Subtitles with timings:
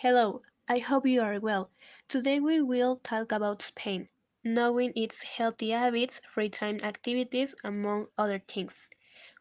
[0.00, 1.70] Hello, I hope you are well.
[2.06, 4.10] Today we will talk about Spain,
[4.44, 8.90] knowing its healthy habits, free time activities, among other things.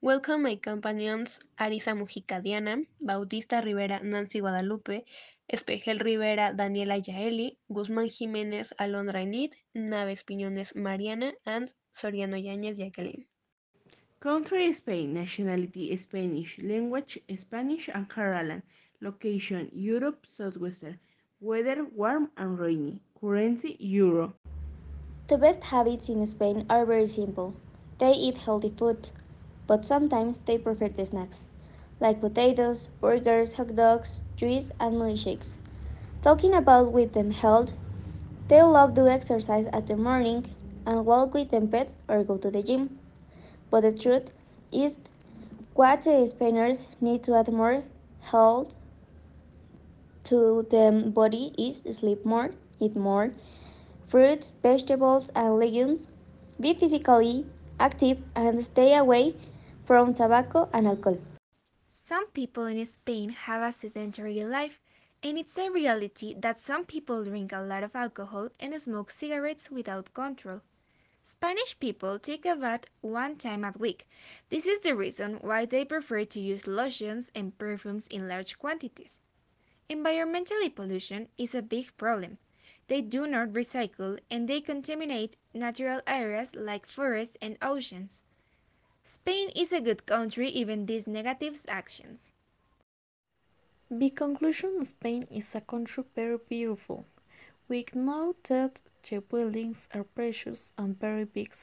[0.01, 5.03] Welcome my companions Arisa Mujica Diana, Bautista Rivera Nancy Guadalupe,
[5.51, 13.27] Espejel Rivera Daniela Yaeli, Guzmán Jiménez Alondra Enid, Naves Piñones Mariana, and Soriano Yáñez Jacqueline.
[14.21, 18.63] Country Spain, nationality Spanish, language Spanish and Catalan,
[19.01, 20.99] location Europe, southwestern,
[21.41, 24.33] weather warm and rainy, currency euro.
[25.27, 27.53] The best habits in Spain are very simple.
[27.99, 29.09] They eat healthy food,
[29.67, 31.45] but sometimes they prefer the snacks,
[31.99, 35.55] like potatoes, burgers, hot dogs, juice, and milkshakes.
[36.21, 37.73] Talking about with them health,
[38.47, 40.45] they love to exercise at the morning
[40.85, 42.99] and walk with them pets or go to the gym.
[43.69, 44.33] But the truth
[44.71, 44.97] is
[45.73, 47.83] what the Spaniards need to add more
[48.21, 48.75] health
[50.25, 53.31] to the body is sleep more, eat more,
[54.07, 56.09] fruits, vegetables, and legumes,
[56.59, 57.45] be physically
[57.79, 59.35] active, and stay away
[59.85, 61.19] from tobacco and alcohol.
[61.85, 64.81] Some people in Spain have a sedentary life,
[65.23, 69.71] and it's a reality that some people drink a lot of alcohol and smoke cigarettes
[69.71, 70.61] without control.
[71.23, 74.07] Spanish people take a bath one time a week.
[74.49, 79.21] This is the reason why they prefer to use lotions and perfumes in large quantities.
[79.87, 82.39] Environmental pollution is a big problem.
[82.87, 88.23] They do not recycle and they contaminate natural areas like forests and oceans.
[89.03, 92.31] Spain is a good country even these negative actions.
[93.91, 97.05] By conclusion, Spain is a country very beautiful.
[97.67, 101.53] We know that the buildings are precious and very big.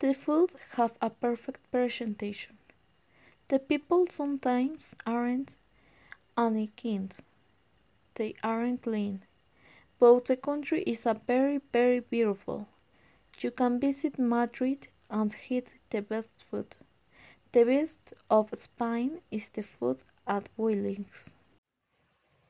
[0.00, 2.58] The food have a perfect presentation.
[3.48, 5.56] The people sometimes aren't
[6.36, 7.14] any kind.
[8.14, 9.22] They aren't clean.
[9.98, 12.68] But the country is a very very beautiful.
[13.40, 16.76] You can visit Madrid and eat the best food.
[17.52, 21.32] The best of Spain is the food at Willings.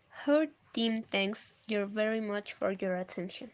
[0.09, 3.51] Her team thanks you very much for your attention.